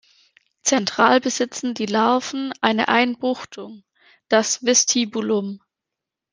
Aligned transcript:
Zentral 0.63 1.19
besitzen 1.21 1.75
die 1.75 1.85
Larven 1.85 2.51
eine 2.59 2.87
Einbuchtung, 2.87 3.83
das 4.29 4.65
Vestibulum. 4.65 5.59